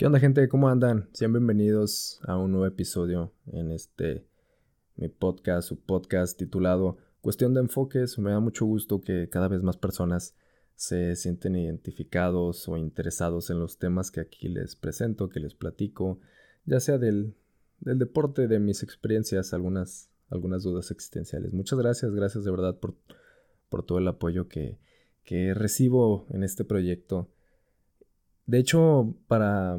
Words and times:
¿Qué 0.00 0.06
onda 0.06 0.18
gente? 0.18 0.48
¿Cómo 0.48 0.70
andan? 0.70 1.10
Sean 1.12 1.34
bienvenidos 1.34 2.20
a 2.22 2.38
un 2.38 2.52
nuevo 2.52 2.64
episodio 2.64 3.34
en 3.52 3.70
este 3.70 4.24
mi 4.96 5.10
podcast, 5.10 5.68
su 5.68 5.78
podcast 5.78 6.38
titulado 6.38 6.96
Cuestión 7.20 7.52
de 7.52 7.60
enfoques. 7.60 8.18
Me 8.18 8.30
da 8.30 8.40
mucho 8.40 8.64
gusto 8.64 9.02
que 9.02 9.28
cada 9.28 9.46
vez 9.46 9.62
más 9.62 9.76
personas 9.76 10.34
se 10.74 11.16
sienten 11.16 11.54
identificados 11.54 12.66
o 12.66 12.78
interesados 12.78 13.50
en 13.50 13.60
los 13.60 13.78
temas 13.78 14.10
que 14.10 14.20
aquí 14.20 14.48
les 14.48 14.74
presento, 14.74 15.28
que 15.28 15.38
les 15.38 15.52
platico, 15.52 16.18
ya 16.64 16.80
sea 16.80 16.96
del, 16.96 17.34
deporte, 17.80 18.48
de 18.48 18.58
mis 18.58 18.82
experiencias, 18.82 19.52
algunas, 19.52 20.08
algunas 20.30 20.62
dudas 20.62 20.90
existenciales. 20.90 21.52
Muchas 21.52 21.78
gracias, 21.78 22.10
gracias 22.14 22.44
de 22.44 22.50
verdad 22.50 22.78
por, 22.78 22.96
por 23.68 23.84
todo 23.84 23.98
el 23.98 24.08
apoyo 24.08 24.48
que, 24.48 24.78
que 25.24 25.52
recibo 25.52 26.26
en 26.30 26.42
este 26.42 26.64
proyecto 26.64 27.28
de 28.50 28.58
hecho, 28.58 29.14
para... 29.28 29.78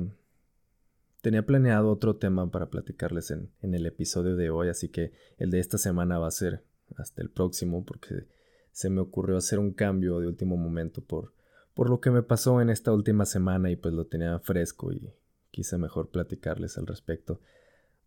Tenía 1.19 1.45
planeado 1.45 1.91
otro 1.91 2.15
tema 2.15 2.49
para 2.49 2.69
platicarles 2.69 3.29
en, 3.29 3.51
el 3.61 3.85
episodio 3.85 4.35
de 4.35 4.49
hoy, 4.49 4.69
así 4.69 4.89
que 4.89 5.11
el 5.37 5.51
de 5.51 5.59
esta 5.59 5.77
semana 5.77 6.17
va 6.17 6.27
a 6.27 6.31
ser 6.31 6.63
hasta 6.95 7.21
el 7.21 7.29
próximo 7.29 7.85
porque 7.85 8.27
se 8.71 8.89
me 8.89 9.01
ocurrió 9.01 9.37
hacer 9.37 9.59
un 9.59 9.71
cambio 9.71 10.19
de 10.19 10.27
último 10.27 10.57
momento 10.57 11.03
por, 11.03 11.33
por 11.75 11.91
lo 11.91 11.99
que 11.99 12.09
me 12.09 12.23
pasó 12.23 12.59
en 12.59 12.71
esta 12.71 12.91
última 12.91 13.25
semana 13.25 13.69
y 13.69 13.75
pues 13.75 13.93
lo 13.93 14.07
tenía 14.07 14.39
fresco 14.39 14.91
y 14.91 15.13
quise 15.51 15.77
mejor 15.77 16.09
platicarles 16.09 16.79
al 16.79 16.87
respecto. 16.87 17.39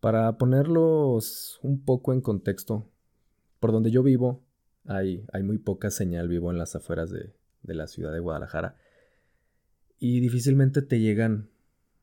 Para 0.00 0.36
ponerlos 0.36 1.60
un 1.62 1.84
poco 1.84 2.14
en 2.14 2.20
contexto, 2.20 2.90
por 3.60 3.70
donde 3.70 3.92
yo 3.92 4.02
vivo 4.02 4.42
hay, 4.86 5.24
hay 5.32 5.44
muy 5.44 5.58
poca 5.58 5.90
señal, 5.90 6.26
vivo 6.26 6.50
en 6.50 6.58
las 6.58 6.74
afueras 6.74 7.10
de, 7.10 7.32
de 7.62 7.74
la 7.74 7.86
ciudad 7.86 8.12
de 8.12 8.18
Guadalajara 8.18 8.76
y 9.98 10.20
difícilmente 10.20 10.82
te 10.82 11.00
llegan, 11.00 11.48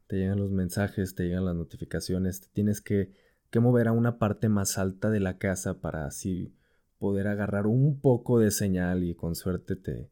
te 0.07 0.17
llegan 0.17 0.39
los 0.39 0.51
mensajes, 0.51 1.15
te 1.15 1.23
llegan 1.23 1.45
las 1.45 1.55
notificaciones, 1.55 2.49
tienes 2.53 2.81
que, 2.81 3.11
que 3.49 3.59
mover 3.59 3.87
a 3.87 3.91
una 3.91 4.17
parte 4.17 4.49
más 4.49 4.77
alta 4.77 5.09
de 5.09 5.19
la 5.19 5.37
casa 5.37 5.79
para 5.81 6.05
así 6.05 6.53
poder 6.99 7.27
agarrar 7.27 7.67
un 7.67 7.99
poco 7.99 8.39
de 8.39 8.51
señal 8.51 9.03
y 9.03 9.15
con 9.15 9.35
suerte 9.35 9.75
te, 9.75 10.09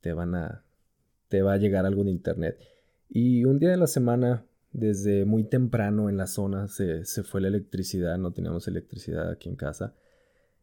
te 0.00 0.12
van 0.12 0.34
a, 0.34 0.64
te 1.28 1.42
va 1.42 1.54
a 1.54 1.56
llegar 1.56 1.86
algo 1.86 2.04
de 2.04 2.10
internet. 2.10 2.58
Y 3.08 3.44
un 3.44 3.58
día 3.58 3.70
de 3.70 3.76
la 3.76 3.86
semana, 3.86 4.44
desde 4.72 5.24
muy 5.24 5.44
temprano 5.44 6.08
en 6.08 6.16
la 6.16 6.26
zona, 6.26 6.68
se, 6.68 7.04
se 7.04 7.22
fue 7.22 7.40
la 7.40 7.48
electricidad, 7.48 8.18
no 8.18 8.32
teníamos 8.32 8.68
electricidad 8.68 9.30
aquí 9.30 9.48
en 9.48 9.56
casa. 9.56 9.94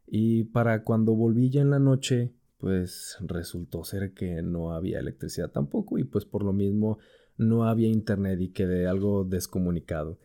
Y 0.06 0.46
para 0.46 0.84
cuando 0.84 1.14
volví 1.16 1.50
ya 1.50 1.62
en 1.62 1.72
la 1.72 1.80
noche, 1.80 2.32
pues 2.58 3.18
resultó 3.22 3.84
ser 3.84 4.14
que 4.14 4.42
no 4.42 4.74
había 4.74 5.00
electricidad 5.00 5.52
tampoco 5.52 5.98
y 5.98 6.04
pues 6.04 6.26
por 6.26 6.44
lo 6.44 6.54
mismo 6.54 6.98
no 7.38 7.66
había 7.66 7.88
internet 7.88 8.40
y 8.42 8.50
quedé 8.50 8.88
algo 8.88 9.24
descomunicado. 9.24 10.20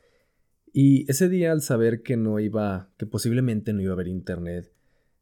Y 0.72 1.10
ese 1.10 1.28
día 1.28 1.52
al 1.52 1.60
saber 1.60 2.02
que 2.02 2.16
no 2.16 2.40
iba, 2.40 2.90
que 2.96 3.06
posiblemente 3.06 3.72
no 3.72 3.82
iba 3.82 3.92
a 3.92 3.94
haber 3.94 4.08
internet 4.08 4.72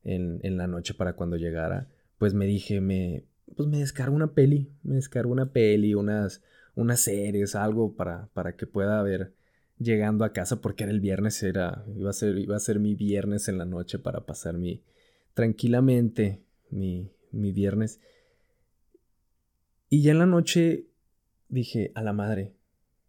en, 0.04 0.38
en 0.44 0.56
la 0.56 0.68
noche 0.68 0.94
para 0.94 1.14
cuando 1.14 1.36
llegara, 1.36 1.88
pues 2.18 2.34
me 2.34 2.46
dije, 2.46 2.80
me, 2.80 3.24
pues 3.56 3.68
me 3.68 3.78
descargo 3.78 4.14
una 4.14 4.32
peli, 4.32 4.70
me 4.84 4.94
descargo 4.94 5.32
una 5.32 5.52
peli, 5.52 5.94
unas, 5.94 6.42
unas 6.76 7.00
series, 7.00 7.56
algo 7.56 7.96
para, 7.96 8.28
para 8.32 8.54
que 8.54 8.66
pueda 8.66 9.02
ver 9.02 9.34
llegando 9.78 10.24
a 10.24 10.32
casa 10.32 10.60
porque 10.60 10.84
era 10.84 10.92
el 10.92 11.00
viernes, 11.00 11.42
era, 11.42 11.84
iba 11.96 12.10
a 12.10 12.12
ser, 12.12 12.38
iba 12.38 12.54
a 12.54 12.60
ser 12.60 12.78
mi 12.78 12.94
viernes 12.94 13.48
en 13.48 13.58
la 13.58 13.64
noche 13.64 13.98
para 13.98 14.26
pasar 14.26 14.56
mi, 14.56 14.84
tranquilamente 15.34 16.42
mi, 16.70 17.10
mi 17.32 17.52
viernes. 17.52 18.00
Y 19.88 20.02
ya 20.02 20.12
en 20.12 20.18
la 20.18 20.26
noche 20.26 20.86
dije, 21.48 21.92
a 21.94 22.02
la 22.02 22.12
madre, 22.12 22.54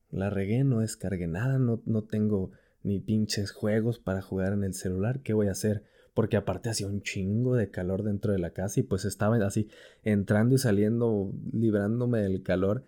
la 0.09 0.29
regué, 0.29 0.63
no 0.63 0.79
descargué 0.79 1.27
nada, 1.27 1.59
no, 1.59 1.81
no 1.85 2.03
tengo 2.03 2.51
ni 2.83 2.99
pinches 2.99 3.51
juegos 3.51 3.99
para 3.99 4.21
jugar 4.21 4.53
en 4.53 4.63
el 4.63 4.73
celular, 4.73 5.21
¿qué 5.21 5.33
voy 5.33 5.47
a 5.47 5.51
hacer? 5.51 5.83
Porque 6.13 6.37
aparte 6.37 6.69
hacía 6.69 6.87
un 6.87 7.01
chingo 7.01 7.55
de 7.55 7.69
calor 7.69 8.03
dentro 8.03 8.33
de 8.33 8.39
la 8.39 8.51
casa 8.51 8.79
y 8.79 8.83
pues 8.83 9.05
estaba 9.05 9.37
así 9.45 9.69
entrando 10.03 10.55
y 10.55 10.57
saliendo, 10.57 11.31
librándome 11.53 12.19
del 12.21 12.43
calor. 12.43 12.83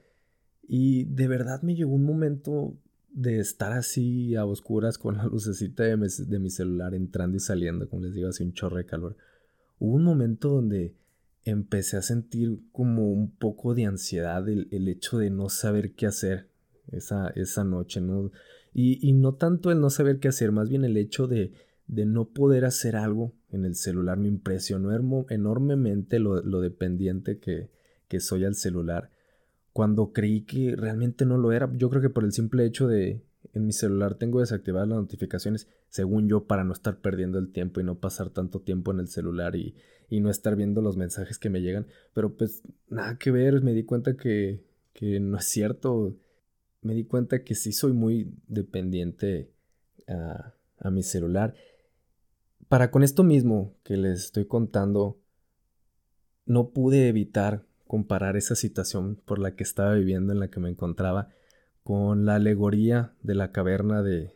Y 0.68 1.06
de 1.06 1.28
verdad 1.28 1.62
me 1.62 1.76
llegó 1.76 1.94
un 1.94 2.04
momento 2.04 2.76
de 3.12 3.40
estar 3.40 3.72
así 3.72 4.36
a 4.36 4.46
oscuras 4.46 4.98
con 4.98 5.18
la 5.18 5.26
lucecita 5.32 5.84
de 5.84 5.96
mi, 5.96 6.08
de 6.08 6.40
mi 6.40 6.50
celular 6.50 6.96
entrando 6.96 7.38
y 7.38 7.40
saliendo, 7.40 7.88
como 7.88 8.02
les 8.02 8.14
digo, 8.14 8.28
así 8.28 8.44
un 8.44 8.54
chorro 8.54 8.78
de 8.78 8.86
calor 8.86 9.16
hubo 9.84 9.98
un 9.98 10.06
momento 10.06 10.48
donde 10.48 10.96
empecé 11.44 11.98
a 11.98 12.02
sentir 12.02 12.62
como 12.72 13.12
un 13.12 13.30
poco 13.30 13.76
de 13.76 13.84
ansiedad 13.84 14.48
el, 14.48 14.88
hecho 14.88 15.18
de 15.18 15.30
no 15.30 15.50
saber 15.50 15.92
qué 15.92 16.06
hacer 16.06 16.48
esa, 16.90 17.28
esa 17.36 17.66
noche, 17.66 18.00
¿no? 18.00 18.32
Y, 18.74 19.12
no 19.12 19.34
tanto 19.34 19.72
el 19.72 19.82
no 19.82 19.90
saber 19.90 20.22
qué 20.22 20.30
hacer, 20.30 20.54
más 20.54 20.70
bien 20.70 20.86
el 20.86 20.96
hecho 20.96 21.28
de, 21.28 21.52
de 21.88 22.06
no 22.06 22.30
poder 22.30 22.64
hacer 22.64 22.96
algo 22.96 23.34
en 23.52 23.66
el 23.66 23.76
celular 23.76 24.18
me 24.18 24.30
impresionó 24.30 24.90
enormemente 25.30 26.18
lo, 26.18 26.40
dependiente 26.62 27.40
que, 27.40 27.70
que 28.08 28.22
soy 28.22 28.46
al 28.46 28.56
celular 28.56 29.12
cuando 29.74 30.14
creí 30.14 30.44
que 30.44 30.78
realmente 30.78 31.26
no 31.26 31.38
lo 31.38 31.52
era. 31.52 31.70
Yo 31.76 31.90
creo 31.90 32.02
que 32.02 32.10
por 32.10 32.24
el 32.24 32.32
simple 32.32 32.66
hecho 32.66 32.88
de, 32.88 33.22
en 33.52 33.66
mi 33.66 33.74
celular 33.74 34.16
tengo 34.16 34.40
desactivadas 34.40 34.88
las 34.88 34.98
notificaciones, 35.00 35.68
según 35.90 36.28
yo, 36.28 36.46
para 36.46 36.64
no 36.64 36.74
estar 36.74 36.98
perdiendo 37.02 37.40
el 37.40 37.52
tiempo 37.52 37.82
y 37.82 37.84
no 37.84 38.00
pasar 38.00 38.30
tanto 38.30 38.62
tiempo 38.62 38.92
en 38.92 39.00
el 39.00 39.08
celular 39.08 39.56
y, 39.56 39.76
no 40.12 40.30
estar 40.30 40.56
viendo 40.56 40.84
los 40.84 40.96
mensajes 40.96 41.40
que 41.40 41.50
me 41.50 41.62
llegan. 41.62 41.88
Pero 42.14 42.38
pues 42.38 42.62
nada 42.88 43.18
que 43.18 43.32
ver, 43.32 43.64
me 43.64 43.74
di 43.74 43.84
cuenta 43.84 44.16
que, 44.16 44.64
que 44.94 45.20
no 45.20 45.38
es 45.40 45.46
cierto. 45.46 46.16
Me 46.84 46.94
di 46.94 47.04
cuenta 47.06 47.44
que 47.44 47.56
sí 47.56 47.72
soy 47.72 47.94
muy 47.94 48.32
dependiente 48.48 49.50
a, 50.08 50.54
a 50.78 50.92
mi 50.92 51.02
celular. 51.02 51.56
Para 52.70 52.92
con 52.92 53.02
esto 53.02 53.24
mismo 53.24 53.74
que 53.84 53.98
les 53.98 54.26
estoy 54.26 54.46
contando, 54.46 55.20
no 56.46 56.70
pude 56.70 57.08
evitar 57.08 57.66
comparar 57.88 58.38
esa 58.38 58.56
situación 58.56 59.20
por 59.26 59.40
la 59.40 59.56
que 59.56 59.64
estaba 59.64 59.96
viviendo, 59.96 60.32
en 60.32 60.40
la 60.40 60.50
que 60.50 60.60
me 60.60 60.70
encontraba, 60.70 61.30
con 61.84 62.26
la 62.26 62.36
alegoría 62.36 63.14
de 63.22 63.36
la 63.36 63.52
caverna 63.52 64.02
de, 64.02 64.34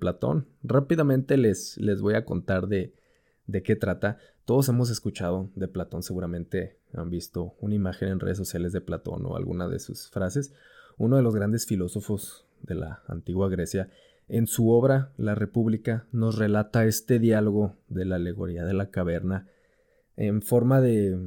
Platón. 0.00 0.48
Rápidamente 0.64 1.36
les, 1.36 1.78
les 1.78 2.00
voy 2.00 2.14
a 2.14 2.24
contar 2.24 2.66
de, 2.66 2.94
de 3.46 3.62
qué 3.62 3.76
trata. 3.76 4.18
Todos 4.44 4.68
hemos 4.68 4.90
escuchado 4.90 5.50
de 5.54 5.68
Platón, 5.68 6.02
seguramente 6.02 6.78
han 6.94 7.10
visto 7.10 7.54
una 7.60 7.74
imagen 7.74 8.08
en 8.08 8.20
redes 8.20 8.38
sociales 8.38 8.72
de 8.72 8.80
Platón 8.80 9.24
o 9.26 9.36
alguna 9.36 9.68
de 9.68 9.78
sus 9.78 10.08
frases. 10.10 10.52
Uno 10.96 11.16
de 11.16 11.22
los 11.22 11.34
grandes 11.34 11.64
filósofos 11.64 12.46
de 12.62 12.74
la 12.74 13.02
antigua 13.06 13.48
Grecia, 13.48 13.88
en 14.28 14.46
su 14.46 14.70
obra 14.70 15.12
La 15.16 15.34
República, 15.34 16.06
nos 16.12 16.36
relata 16.36 16.84
este 16.84 17.18
diálogo 17.18 17.76
de 17.88 18.04
la 18.04 18.16
alegoría 18.16 18.64
de 18.64 18.74
la 18.74 18.90
caverna 18.90 19.46
en 20.16 20.42
forma 20.42 20.80
de, 20.80 21.18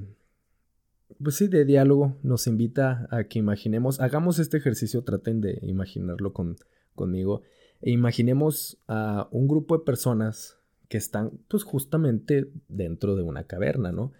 pues 1.23 1.35
sí, 1.35 1.47
de 1.47 1.65
diálogo, 1.65 2.17
nos 2.23 2.47
invita 2.47 3.07
a 3.11 3.25
que 3.25 3.39
imaginemos, 3.39 3.99
hagamos 3.99 4.39
este 4.39 4.57
ejercicio, 4.57 5.03
traten 5.03 5.41
de 5.41 5.59
imaginarlo 5.61 6.33
con, 6.33 6.57
conmigo, 6.95 7.41
e 7.81 7.91
imaginemos 7.91 8.77
a 8.87 9.27
un 9.31 9.47
grupo 9.47 9.77
de 9.77 9.83
personas 9.83 10.57
que 10.87 10.97
están 10.97 11.39
pues 11.47 11.63
justamente 11.63 12.51
dentro 12.67 13.15
de 13.15 13.23
una 13.23 13.45
caverna, 13.45 13.91
¿no? 13.91 14.11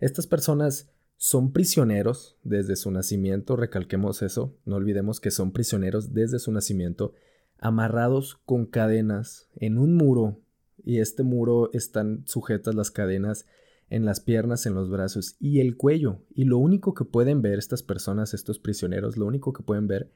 Estas 0.00 0.26
personas 0.26 0.90
son 1.16 1.52
prisioneros 1.52 2.36
desde 2.42 2.76
su 2.76 2.90
nacimiento, 2.90 3.56
recalquemos 3.56 4.22
eso, 4.22 4.54
no 4.64 4.76
olvidemos 4.76 5.20
que 5.20 5.30
son 5.30 5.52
prisioneros 5.52 6.12
desde 6.12 6.38
su 6.38 6.52
nacimiento, 6.52 7.14
amarrados 7.58 8.38
con 8.44 8.66
cadenas 8.66 9.48
en 9.56 9.78
un 9.78 9.94
muro, 9.94 10.40
y 10.84 10.98
este 11.00 11.22
muro 11.22 11.70
están 11.72 12.22
sujetas 12.26 12.74
las 12.74 12.90
cadenas 12.90 13.46
en 13.88 14.04
las 14.04 14.20
piernas, 14.20 14.66
en 14.66 14.74
los 14.74 14.90
brazos 14.90 15.36
y 15.38 15.60
el 15.60 15.76
cuello. 15.76 16.22
Y 16.34 16.44
lo 16.44 16.58
único 16.58 16.94
que 16.94 17.04
pueden 17.04 17.42
ver 17.42 17.58
estas 17.58 17.82
personas, 17.82 18.34
estos 18.34 18.58
prisioneros, 18.58 19.16
lo 19.16 19.26
único 19.26 19.52
que 19.52 19.62
pueden 19.62 19.86
ver 19.86 20.10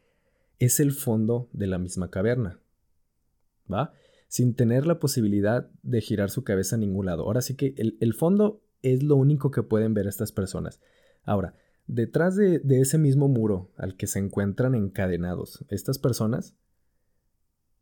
es 0.58 0.80
el 0.80 0.92
fondo 0.92 1.48
de 1.52 1.66
la 1.66 1.78
misma 1.78 2.10
caverna. 2.10 2.60
¿Va? 3.72 3.92
Sin 4.28 4.54
tener 4.54 4.86
la 4.86 4.98
posibilidad 4.98 5.70
de 5.82 6.00
girar 6.00 6.30
su 6.30 6.44
cabeza 6.44 6.76
a 6.76 6.78
ningún 6.78 7.06
lado. 7.06 7.24
Ahora 7.24 7.42
sí 7.42 7.54
que 7.54 7.74
el, 7.76 8.14
fondo 8.14 8.62
es 8.82 9.02
lo 9.02 9.16
único 9.16 9.50
que 9.50 9.62
pueden 9.62 9.94
ver 9.94 10.06
estas 10.06 10.32
personas. 10.32 10.80
Ahora, 11.24 11.54
detrás 11.86 12.36
de, 12.36 12.60
ese 12.68 12.98
mismo 12.98 13.28
muro 13.28 13.70
al 13.76 13.96
que 13.96 14.06
se 14.06 14.18
encuentran 14.18 14.74
encadenados 14.74 15.64
estas 15.68 15.98
personas, 15.98 16.54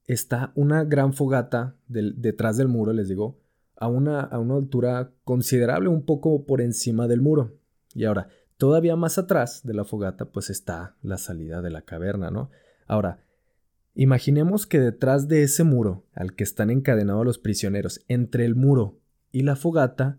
está 0.07 0.53
una 0.55 0.85
gran 0.85 1.13
fogata 1.13 1.77
detrás 1.87 2.57
del 2.57 2.69
muro, 2.69 2.93
les 2.93 3.09
digo, 3.09 3.39
a 3.79 3.89
una, 3.89 4.21
a 4.21 4.39
una 4.39 4.57
altura 4.57 5.13
considerable, 5.25 5.89
un 5.89 6.05
poco 6.05 6.45
por 6.45 6.61
encima 6.61 7.07
del 7.07 7.23
muro. 7.23 7.57
Y 7.95 8.05
ahora, 8.05 8.29
todavía 8.57 8.97
más 8.97 9.19
atrás 9.19 9.63
de 9.65 9.73
la 9.73 9.85
fogata, 9.85 10.27
pues 10.27 10.51
está 10.51 10.97
la 11.01 11.17
salida 11.17 11.63
de 11.63 11.71
la 11.71 11.83
caverna, 11.83 12.31
¿no? 12.31 12.51
Ahora, 12.87 13.25
imaginemos 13.95 14.67
que 14.67 14.81
detrás 14.81 15.29
de 15.29 15.43
ese 15.43 15.65
muro 15.65 16.05
al 16.13 16.35
que 16.35 16.45
están 16.45 16.71
encadenados 16.71 17.25
los 17.25 17.39
prisioneros, 17.39 18.05
entre 18.09 18.45
el 18.45 18.57
muro 18.57 18.99
y 19.31 19.43
la 19.43 19.55
fogata, 19.55 20.19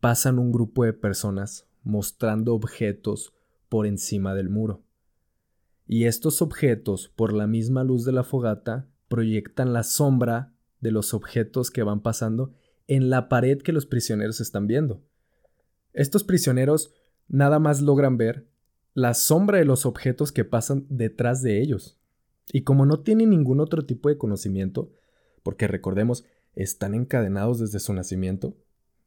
pasan 0.00 0.38
un 0.38 0.52
grupo 0.52 0.84
de 0.84 0.92
personas 0.92 1.66
mostrando 1.82 2.54
objetos 2.54 3.32
por 3.68 3.86
encima 3.86 4.34
del 4.34 4.50
muro. 4.50 4.82
Y 5.86 6.04
estos 6.04 6.42
objetos, 6.42 7.08
por 7.08 7.32
la 7.32 7.46
misma 7.46 7.82
luz 7.82 8.04
de 8.04 8.12
la 8.12 8.24
fogata, 8.24 8.86
proyectan 9.08 9.72
la 9.72 9.82
sombra 9.82 10.52
de 10.80 10.90
los 10.92 11.14
objetos 11.14 11.70
que 11.70 11.82
van 11.82 12.00
pasando 12.00 12.52
en 12.90 13.08
la 13.08 13.28
pared 13.28 13.62
que 13.62 13.72
los 13.72 13.86
prisioneros 13.86 14.40
están 14.40 14.66
viendo. 14.66 15.00
Estos 15.92 16.24
prisioneros 16.24 16.92
nada 17.28 17.60
más 17.60 17.80
logran 17.80 18.16
ver 18.16 18.48
la 18.94 19.14
sombra 19.14 19.58
de 19.58 19.64
los 19.64 19.86
objetos 19.86 20.32
que 20.32 20.44
pasan 20.44 20.86
detrás 20.88 21.40
de 21.40 21.62
ellos. 21.62 22.00
Y 22.52 22.62
como 22.62 22.86
no 22.86 22.98
tienen 22.98 23.30
ningún 23.30 23.60
otro 23.60 23.86
tipo 23.86 24.08
de 24.08 24.18
conocimiento, 24.18 24.90
porque 25.44 25.68
recordemos, 25.68 26.24
están 26.56 26.94
encadenados 26.94 27.60
desde 27.60 27.78
su 27.78 27.94
nacimiento, 27.94 28.56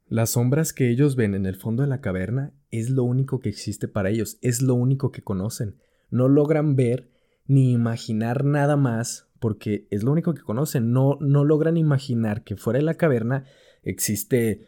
las 0.07 0.29
sombras 0.29 0.71
que 0.71 0.89
ellos 0.89 1.17
ven 1.17 1.35
en 1.35 1.45
el 1.45 1.57
fondo 1.57 1.83
de 1.83 1.89
la 1.89 1.99
caverna 1.99 2.53
es 2.71 2.89
lo 2.89 3.03
único 3.03 3.41
que 3.41 3.49
existe 3.49 3.89
para 3.89 4.11
ellos, 4.11 4.37
es 4.41 4.61
lo 4.61 4.75
único 4.75 5.11
que 5.11 5.23
conocen. 5.23 5.75
No 6.09 6.29
logran 6.29 6.77
ver 6.77 7.09
ni 7.47 7.73
imaginar 7.73 8.45
nada 8.45 8.77
más 8.77 9.27
porque 9.41 9.89
es 9.91 10.03
lo 10.03 10.13
único 10.13 10.33
que 10.33 10.41
conocen. 10.41 10.93
No, 10.93 11.17
no 11.19 11.43
logran 11.43 11.75
imaginar 11.75 12.45
que 12.45 12.55
fuera 12.55 12.79
de 12.79 12.85
la 12.85 12.93
caverna 12.93 13.43
existe 13.83 14.67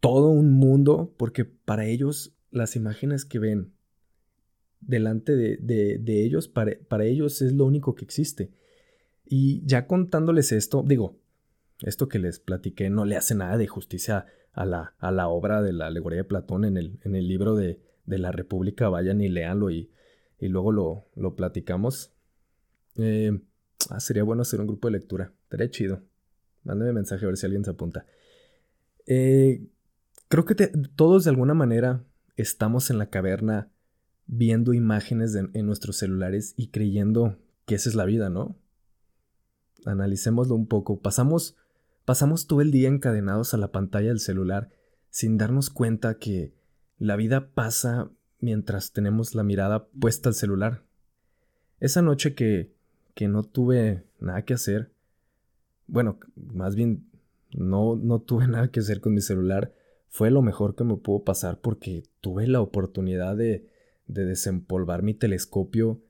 todo 0.00 0.28
un 0.28 0.52
mundo 0.52 1.14
porque 1.16 1.44
para 1.44 1.86
ellos 1.86 2.36
las 2.50 2.76
imágenes 2.76 3.24
que 3.24 3.38
ven 3.38 3.72
delante 4.80 5.36
de, 5.36 6.24
ellos, 6.24 6.48
para, 6.48 6.72
para, 6.88 7.04
ellos 7.04 7.42
es 7.42 7.52
lo 7.52 7.64
único 7.64 7.94
que 7.94 8.04
existe. 8.04 8.52
Y 9.24 9.64
ya 9.66 9.86
contándoles 9.86 10.52
esto, 10.52 10.82
digo, 10.86 11.18
esto 11.82 12.08
que 12.08 12.18
les 12.18 12.38
platiqué 12.38 12.90
no 12.90 13.04
le 13.04 13.16
hace 13.16 13.34
nada 13.34 13.56
de 13.56 13.66
justicia 13.66 14.26
a 14.52 14.64
la, 14.64 14.94
a 14.98 15.10
la 15.10 15.28
obra 15.28 15.62
de 15.62 15.72
la 15.72 15.86
alegoría 15.86 16.18
de 16.18 16.24
Platón 16.24 16.64
en 16.64 16.76
el, 16.76 16.98
en 17.04 17.14
el 17.14 17.28
libro 17.28 17.54
de, 17.54 17.80
la 18.06 18.32
República, 18.32 18.88
vayan 18.88 19.20
y 19.20 19.28
léanlo 19.28 19.70
y, 19.70 19.90
y 20.38 20.48
luego 20.48 20.72
lo, 20.72 21.08
lo 21.14 21.36
platicamos. 21.36 22.14
Eh, 22.96 23.38
ah, 23.90 24.00
sería 24.00 24.22
bueno 24.22 24.42
hacer 24.42 24.60
un 24.60 24.66
grupo 24.66 24.88
de 24.88 24.92
lectura, 24.92 25.34
estaría 25.42 25.70
chido. 25.70 26.02
Mándame 26.64 26.94
mensaje 26.94 27.24
a 27.24 27.28
ver 27.28 27.36
si 27.36 27.44
alguien 27.44 27.64
se 27.64 27.70
apunta. 27.70 28.06
Eh, 29.10 29.66
creo 30.28 30.44
que 30.44 30.54
todos 30.94 31.24
de 31.24 31.30
alguna 31.30 31.54
manera 31.54 32.04
estamos 32.36 32.90
en 32.90 32.98
la 32.98 33.08
caverna 33.08 33.70
viendo 34.26 34.74
imágenes 34.74 35.34
en 35.34 35.66
nuestros 35.66 35.96
celulares 35.96 36.52
y 36.58 36.68
creyendo 36.68 37.38
que 37.64 37.74
esa 37.74 37.88
es 37.88 37.94
la 37.94 38.04
vida, 38.04 38.28
¿no? 38.28 38.54
Analicémoslo 39.86 40.54
un 40.54 40.66
poco. 40.66 41.00
Pasamos, 41.00 41.56
pasamos 42.04 42.46
todo 42.46 42.60
el 42.60 42.70
día 42.70 42.88
encadenados 42.88 43.54
a 43.54 43.56
la 43.56 43.72
pantalla 43.72 44.08
del 44.08 44.20
celular 44.20 44.68
sin 45.08 45.38
darnos 45.38 45.70
cuenta 45.70 46.18
que 46.18 46.52
la 46.98 47.16
vida 47.16 47.48
pasa 47.54 48.10
mientras 48.40 48.92
tenemos 48.92 49.34
la 49.34 49.42
mirada 49.42 49.88
puesta 49.88 50.28
al 50.28 50.34
celular. 50.34 50.84
Esa 51.80 52.02
noche 52.02 52.34
que, 52.34 52.74
que 53.14 53.26
no 53.26 53.42
tuve 53.42 54.04
nada 54.20 54.44
que 54.44 54.52
hacer, 54.52 54.92
bueno, 55.86 56.18
más 56.36 56.74
bien 56.74 57.07
no, 57.52 57.96
no 57.96 58.20
tuve 58.20 58.46
nada 58.48 58.70
que 58.70 58.80
hacer 58.80 59.00
con 59.00 59.14
mi 59.14 59.20
celular, 59.20 59.72
fue 60.08 60.30
lo 60.30 60.42
mejor 60.42 60.74
que 60.74 60.84
me 60.84 60.96
pudo 60.96 61.24
pasar 61.24 61.60
porque 61.60 62.02
tuve 62.20 62.46
la 62.46 62.60
oportunidad 62.60 63.36
de, 63.36 63.66
de 64.06 64.24
desempolvar 64.24 65.02
mi 65.02 65.14
telescopio 65.14 66.00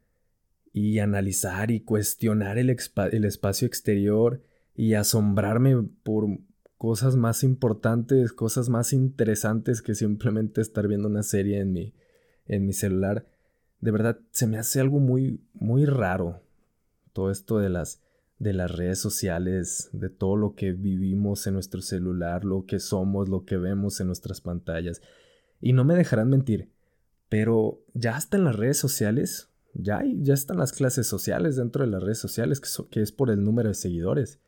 y 0.73 1.01
analizar 1.01 1.71
y 1.71 1.81
cuestionar 1.81 2.59
el, 2.59 2.71
el, 2.71 3.25
espacio 3.25 3.67
exterior 3.67 4.41
y 4.77 4.95
asombrarme 4.95 5.83
por 6.05 6.27
cosas 6.77 7.17
más 7.17 7.43
importantes, 7.43 8.33
cosas 8.33 8.69
más 8.69 8.93
interesantes 8.93 9.83
que 9.83 9.95
simplemente 9.95 10.61
estar 10.61 10.87
viendo 10.87 11.09
una 11.09 11.25
serie 11.25 11.59
en 11.59 11.73
mi, 11.73 11.95
en 12.47 12.65
mi 12.65 12.73
celular. 12.73 13.27
De 13.81 13.91
verdad, 13.91 14.21
se 14.31 14.47
me 14.47 14.59
hace 14.59 14.81
algo 14.81 15.01
muy, 15.01 15.41
muy 15.55 15.85
raro 15.85 16.43
todo 17.13 17.33
esto 17.33 17.59
de 17.59 17.69
las, 17.69 18.01
de 18.39 18.53
las 18.53 18.71
redes 18.71 19.01
sociales, 19.01 19.91
de 19.93 20.11
todo 20.11 20.37
lo 20.37 20.55
que 20.55 20.73
vivimos 20.73 21.47
en 21.47 21.55
nuestro 21.55 21.81
celular, 21.81 22.45
lo 22.45 22.67
que 22.67 22.79
somos, 22.79 23.29
lo 23.29 23.45
que 23.45 23.57
vemos 23.57 24.01
en 24.01 24.07
nuestras 24.07 24.41
pantallas. 24.41 25.03
Y 25.61 25.73
no 25.73 25.85
me 25.85 25.97
dejarán 25.97 26.29
mentir, 26.29 26.71
pero 27.29 27.83
ya 27.95 28.17
hasta 28.17 28.37
en 28.37 28.45
las 28.45 28.57
redes 28.57 28.77
sociales, 28.77 29.51
ya, 29.75 30.03
ya 30.05 30.35
están 30.35 30.59
las 30.59 30.73
clases 30.73 31.07
sociales 31.07 31.57
dentro 31.57 31.85
de 31.85 31.91
las 31.91 32.03
redes 32.03 32.19
sociales, 32.19 32.61
que 32.91 33.03
es 33.03 33.13
por 33.13 33.31
el 33.31 33.43
número 33.43 33.69
de 33.69 33.75
seguidores. 33.75 34.41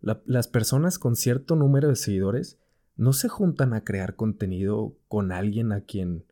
las 0.00 0.48
personas 0.48 0.98
con 0.98 1.16
cierto 1.16 1.54
número 1.54 1.88
de 1.88 1.96
seguidores 1.96 2.58
no 2.96 3.12
se 3.12 3.28
juntan 3.28 3.74
a 3.74 3.84
crear 3.84 4.16
contenido 4.16 4.96
con 5.06 5.32
alguien 5.32 5.72
a 5.72 5.82
quien 5.82 6.24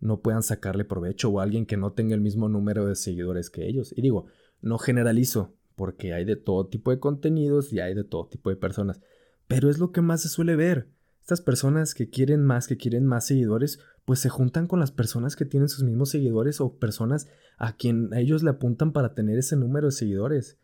no 0.00 0.20
puedan 0.20 0.42
sacarle 0.42 0.84
provecho 0.84 1.30
o 1.30 1.40
alguien 1.40 1.64
que 1.64 1.76
no 1.76 1.92
tenga 1.92 2.14
el 2.14 2.20
mismo 2.20 2.48
número 2.48 2.86
de 2.86 2.96
seguidores 2.96 3.50
que 3.50 3.66
ellos. 3.66 3.92
Y 3.96 4.02
digo, 4.02 4.26
no 4.60 4.78
generalizo, 4.78 5.54
porque 5.82 6.12
hay 6.12 6.24
de 6.24 6.36
todo 6.36 6.68
tipo 6.68 6.92
de 6.92 7.00
contenidos 7.00 7.72
y 7.72 7.80
hay 7.80 7.92
de 7.92 8.04
todo 8.04 8.28
tipo 8.28 8.50
de 8.50 8.54
personas, 8.54 9.00
pero 9.48 9.68
es 9.68 9.80
lo 9.80 9.90
que 9.90 10.00
más 10.00 10.20
se 10.20 10.28
suele 10.28 10.54
ver. 10.54 10.86
Estas 11.20 11.40
personas 11.40 11.92
que 11.92 12.08
quieren 12.08 12.44
más, 12.44 12.68
que 12.68 12.76
quieren 12.76 13.04
más 13.04 13.26
seguidores, 13.26 13.80
pues 14.04 14.20
se 14.20 14.28
juntan 14.28 14.68
con 14.68 14.78
las 14.78 14.92
personas 14.92 15.34
que 15.34 15.44
tienen 15.44 15.68
sus 15.68 15.82
mismos 15.82 16.10
seguidores 16.10 16.60
o 16.60 16.76
personas 16.76 17.26
a 17.56 17.74
quien 17.76 18.14
ellos 18.14 18.44
le 18.44 18.50
apuntan 18.50 18.92
para 18.92 19.12
tener 19.12 19.36
ese 19.40 19.56
número 19.56 19.88
de 19.88 19.90
seguidores. 19.90 20.56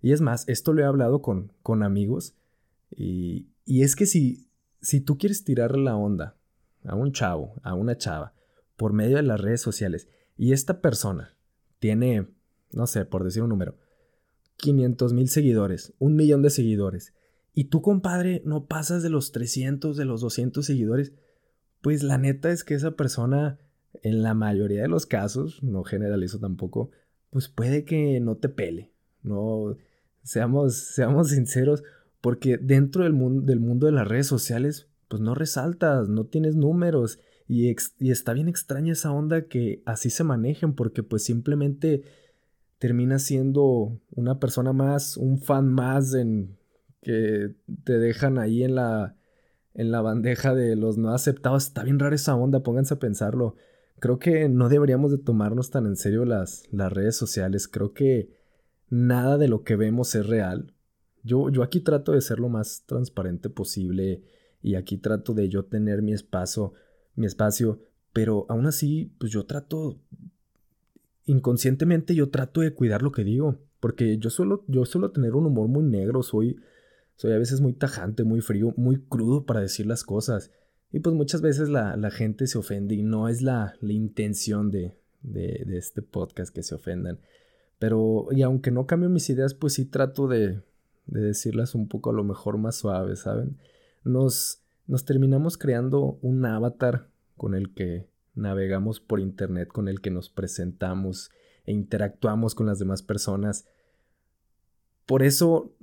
Y 0.00 0.12
es 0.12 0.22
más, 0.22 0.48
esto 0.48 0.72
lo 0.72 0.80
he 0.80 0.86
hablado 0.86 1.20
con, 1.20 1.52
con 1.62 1.82
amigos 1.82 2.34
y, 2.90 3.50
y 3.66 3.82
es 3.82 3.94
que 3.94 4.06
si, 4.06 4.48
si 4.80 5.02
tú 5.02 5.18
quieres 5.18 5.44
tirar 5.44 5.76
la 5.76 5.96
onda 5.96 6.34
a 6.86 6.94
un 6.94 7.12
chavo, 7.12 7.60
a 7.62 7.74
una 7.74 7.98
chava, 7.98 8.32
por 8.78 8.94
medio 8.94 9.18
de 9.18 9.22
las 9.22 9.38
redes 9.38 9.60
sociales 9.60 10.08
y 10.38 10.54
esta 10.54 10.80
persona 10.80 11.36
tiene, 11.78 12.26
no 12.72 12.86
sé, 12.86 13.04
por 13.04 13.22
decir 13.22 13.42
un 13.42 13.50
número, 13.50 13.76
500 14.60 15.12
mil 15.12 15.28
seguidores, 15.28 15.94
un 15.98 16.16
millón 16.16 16.42
de 16.42 16.50
seguidores, 16.50 17.14
y 17.52 17.64
tú, 17.64 17.82
compadre, 17.82 18.42
no 18.44 18.66
pasas 18.66 19.02
de 19.02 19.10
los 19.10 19.32
300, 19.32 19.96
de 19.96 20.04
los 20.04 20.20
200 20.20 20.64
seguidores, 20.64 21.12
pues 21.80 22.02
la 22.02 22.18
neta 22.18 22.50
es 22.50 22.64
que 22.64 22.74
esa 22.74 22.92
persona, 22.92 23.58
en 24.02 24.22
la 24.22 24.34
mayoría 24.34 24.82
de 24.82 24.88
los 24.88 25.06
casos, 25.06 25.62
no 25.62 25.82
generalizo 25.82 26.38
tampoco, 26.38 26.90
pues 27.30 27.48
puede 27.48 27.84
que 27.84 28.20
no 28.20 28.36
te 28.36 28.48
pele. 28.48 28.92
No, 29.22 29.76
seamos, 30.22 30.74
seamos 30.74 31.30
sinceros, 31.30 31.82
porque 32.20 32.56
dentro 32.58 33.04
del 33.04 33.12
mundo, 33.12 33.42
del 33.42 33.60
mundo 33.60 33.86
de 33.86 33.92
las 33.92 34.06
redes 34.06 34.26
sociales, 34.26 34.88
pues 35.08 35.20
no 35.20 35.34
resaltas, 35.34 36.08
no 36.08 36.26
tienes 36.26 36.54
números. 36.54 37.18
Y, 37.48 37.74
y 37.98 38.10
está 38.10 38.32
bien 38.32 38.48
extraña 38.48 38.92
esa 38.92 39.10
onda 39.10 39.48
que 39.48 39.82
así 39.86 40.10
se 40.10 40.22
manejen, 40.22 40.74
porque 40.74 41.02
pues 41.02 41.24
simplemente 41.24 42.04
termina 42.80 43.20
siendo 43.20 44.00
una 44.10 44.40
persona 44.40 44.72
más, 44.72 45.16
un 45.16 45.38
fan 45.38 45.68
más 45.68 46.14
en 46.14 46.58
que 47.02 47.54
te 47.84 47.98
dejan 47.98 48.38
ahí 48.38 48.64
en 48.64 48.74
la 48.74 49.16
en 49.74 49.92
la 49.92 50.00
bandeja 50.00 50.54
de 50.54 50.74
los 50.74 50.98
no 50.98 51.10
aceptados. 51.10 51.66
Está 51.66 51.84
bien 51.84 51.98
rara 51.98 52.16
esa 52.16 52.34
onda, 52.34 52.62
pónganse 52.62 52.94
a 52.94 52.98
pensarlo. 52.98 53.54
Creo 54.00 54.18
que 54.18 54.48
no 54.48 54.68
deberíamos 54.68 55.12
de 55.12 55.18
tomarnos 55.18 55.70
tan 55.70 55.86
en 55.86 55.96
serio 55.96 56.24
las, 56.24 56.64
las 56.72 56.92
redes 56.92 57.16
sociales. 57.16 57.68
Creo 57.68 57.92
que 57.92 58.30
nada 58.88 59.38
de 59.38 59.48
lo 59.48 59.62
que 59.62 59.76
vemos 59.76 60.14
es 60.14 60.26
real. 60.26 60.74
Yo, 61.22 61.50
yo 61.50 61.62
aquí 61.62 61.80
trato 61.80 62.12
de 62.12 62.20
ser 62.22 62.40
lo 62.40 62.48
más 62.48 62.84
transparente 62.86 63.50
posible 63.50 64.24
y 64.62 64.74
aquí 64.74 64.96
trato 64.96 65.34
de 65.34 65.48
yo 65.48 65.66
tener 65.66 66.02
mi 66.02 66.12
espacio, 66.12 66.72
mi 67.14 67.26
espacio, 67.26 67.80
pero 68.12 68.46
aún 68.48 68.66
así, 68.66 69.14
pues 69.18 69.30
yo 69.30 69.46
trato, 69.46 70.00
inconscientemente 71.30 72.14
yo 72.14 72.30
trato 72.30 72.60
de 72.60 72.74
cuidar 72.74 73.02
lo 73.02 73.12
que 73.12 73.24
digo, 73.24 73.58
porque 73.78 74.18
yo 74.18 74.30
suelo, 74.30 74.64
yo 74.66 74.84
suelo 74.84 75.12
tener 75.12 75.34
un 75.34 75.46
humor 75.46 75.68
muy 75.68 75.84
negro, 75.84 76.22
soy, 76.22 76.56
soy 77.16 77.32
a 77.32 77.38
veces 77.38 77.60
muy 77.60 77.72
tajante, 77.72 78.24
muy 78.24 78.40
frío, 78.40 78.74
muy 78.76 79.00
crudo 79.00 79.46
para 79.46 79.60
decir 79.60 79.86
las 79.86 80.04
cosas. 80.04 80.50
Y 80.92 81.00
pues 81.00 81.14
muchas 81.14 81.40
veces 81.40 81.68
la, 81.68 82.10
gente 82.10 82.46
se 82.46 82.58
ofende 82.58 82.96
y 82.96 83.02
no 83.02 83.28
es 83.28 83.42
la, 83.42 83.74
la 83.80 83.92
intención 83.92 84.70
de, 84.70 84.96
de, 85.22 85.64
este 85.78 86.02
podcast 86.02 86.52
que 86.52 86.64
se 86.64 86.74
ofendan. 86.74 87.20
Pero, 87.78 88.26
y 88.32 88.42
aunque 88.42 88.72
no 88.72 88.86
cambio 88.86 89.08
mis 89.08 89.30
ideas, 89.30 89.54
pues 89.54 89.74
sí 89.74 89.84
trato 89.84 90.26
de, 90.26 90.60
de 91.06 91.20
decirlas 91.20 91.76
un 91.76 91.88
poco 91.88 92.10
a 92.10 92.12
lo 92.12 92.24
mejor 92.24 92.58
más 92.58 92.76
suaves, 92.76 93.20
¿saben? 93.20 93.56
Nos, 94.02 94.62
nos 94.88 95.04
terminamos 95.04 95.56
creando 95.56 96.18
un 96.22 96.44
avatar 96.44 97.08
con 97.36 97.54
el 97.54 97.72
que 97.72 98.09
navegamos 98.34 99.00
por 99.00 99.20
internet, 99.20 99.68
con 99.68 99.88
el 99.88 100.00
que 100.00 100.10
nos 100.10 100.28
presentamos 100.28 101.30
e 101.64 101.72
interactuamos 101.72 102.54
con 102.54 102.66
las 102.66 102.78
demás 102.78 103.02
personas. 103.02 103.66
Por 105.06 105.22
eso 105.22 105.74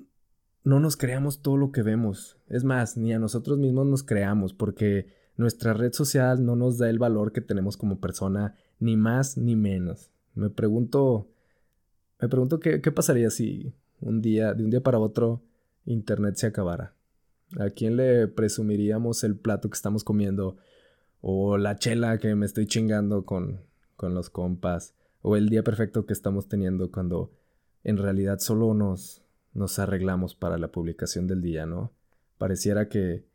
no 0.64 0.80
nos 0.80 0.98
creamos 0.98 1.42
todo 1.42 1.58
lo 1.58 1.72
que 1.72 1.82
vemos. 1.82 2.38
Es 2.48 2.64
más, 2.64 2.98
ni 2.98 3.14
a 3.14 3.20
nosotros 3.20 3.58
mismos 3.58 3.88
nos 3.88 4.04
creamos 4.04 4.54
porque 4.54 5.08
nuestra 5.38 5.74
red 5.74 5.94
social 5.94 6.44
no 6.44 6.56
nos 6.56 6.78
da 6.78 6.90
el 6.90 7.00
valor 7.00 7.32
que 7.32 7.42
tenemos 7.42 7.78
como 7.78 8.00
persona, 8.00 8.56
ni 8.80 8.98
más 8.98 9.38
ni 9.38 9.56
menos. 9.56 10.12
Me 10.34 10.50
pregunto, 10.50 11.30
me 12.20 12.28
pregunto 12.28 12.60
qué, 12.60 12.80
pasaría 12.92 13.30
si 13.30 13.74
un 14.02 14.22
día, 14.22 14.54
de 14.54 14.64
un 14.64 14.70
día 14.70 14.82
para 14.82 15.00
otro, 15.00 15.42
Internet 15.86 16.36
se 16.36 16.48
acabara. 16.48 16.96
¿A 17.60 17.70
quién 17.70 17.96
le 17.96 18.28
presumiríamos 18.28 19.24
el 19.24 19.38
plato 19.38 19.70
que 19.70 19.76
estamos 19.76 20.04
comiendo? 20.04 20.58
O 21.22 21.58
la 21.58 21.78
chela 21.78 22.18
que 22.18 22.36
me 22.36 22.46
estoy 22.46 22.68
chingando 22.68 23.26
con, 23.26 23.62
con 23.96 24.14
los 24.14 24.30
compas. 24.30 24.94
o 25.22 25.36
el 25.36 25.50
día 25.50 25.64
perfecto 25.64 26.06
que 26.06 26.14
estamos 26.14 26.48
teniendo 26.48 26.92
cuando 26.92 27.32
en 27.84 27.98
realidad 27.98 28.40
solo 28.40 28.74
nos, 28.74 29.24
nos 29.54 29.80
arreglamos 29.80 30.36
para 30.36 30.58
la 30.58 30.72
publicación 30.72 31.28
del 31.28 31.42
día, 31.42 31.66
¿no? 31.66 31.92
Pareciera 32.38 32.88
que 32.88 33.26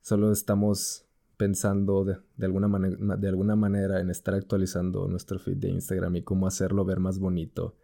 solo 0.00 0.32
estamos 0.32 1.06
pensando 1.36 2.04
de, 2.04 2.18
alguna 2.44 2.68
de 3.16 3.28
alguna 3.28 3.56
manera 3.56 4.00
en 4.00 4.10
estar 4.10 4.34
actualizando 4.34 5.08
nuestro 5.08 5.38
feed 5.38 5.56
de 5.56 5.70
Instagram 5.70 6.16
y 6.16 6.22
cómo 6.22 6.46
hacerlo 6.46 6.84
ver 6.84 7.00
más 7.00 7.18
bonito. 7.18 7.76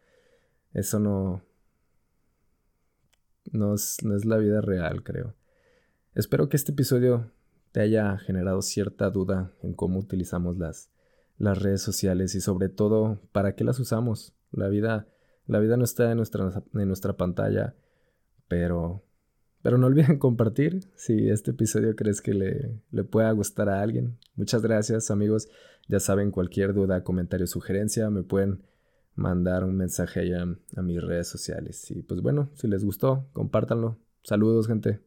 Eso 0.72 1.00
no, 1.00 1.42
no 3.50 3.74
es, 3.74 3.96
no 4.04 4.14
es 4.14 4.24
la 4.24 4.36
vida 4.36 4.60
real, 4.60 5.02
creo. 5.02 5.34
Espero 6.14 6.48
que 6.48 6.56
este 6.56 6.72
episodio 6.72 7.32
te 7.72 7.80
haya 7.80 8.18
generado 8.18 8.62
cierta 8.62 9.10
duda 9.10 9.52
en 9.62 9.75
cómo 9.75 9.98
utilizamos 9.98 10.58
las, 10.58 10.90
las 11.38 11.60
redes 11.60 11.82
sociales 11.82 12.34
y 12.34 12.40
sobre 12.40 12.68
todo 12.68 13.20
para 13.32 13.54
qué 13.54 13.64
las 13.64 13.78
usamos. 13.78 14.34
La 14.50 14.68
vida, 14.68 15.06
la 15.46 15.58
vida 15.58 15.76
no 15.76 15.84
está 15.84 16.10
en 16.10 16.16
nuestra, 16.16 16.62
en 16.75 16.88
nuestra 16.88 17.16
pantalla, 17.16 17.75
pero, 18.48 19.04
pero 19.62 19.78
no 19.78 19.87
olviden 19.87 20.18
compartir 20.18 20.90
si 20.96 21.28
este 21.28 21.52
episodio 21.52 21.94
crees 21.96 22.20
que 22.20 22.34
le, 22.34 22.80
le 22.90 23.04
pueda 23.04 23.30
gustar 23.32 23.68
a 23.68 23.82
alguien. 23.82 24.18
Muchas 24.34 24.62
gracias 24.62 25.10
amigos. 25.10 25.48
Ya 25.88 26.00
saben, 26.00 26.30
cualquier 26.30 26.75
duda, 26.75 27.02
comentario, 27.02 27.46
sugerencia, 27.46 28.10
me 28.10 28.22
pueden 28.22 28.62
mandar 29.14 29.64
un 29.64 29.76
mensaje 29.76 30.20
allá 30.20 30.46
a 30.76 30.82
mis 30.82 31.02
redes 31.02 31.28
sociales. 31.28 31.90
Y 31.90 32.02
pues 32.02 32.20
bueno, 32.20 32.50
si 32.54 32.68
les 32.68 32.84
gustó, 32.84 33.28
compártanlo. 33.32 33.98
Saludos 34.22 34.66
gente. 34.66 35.00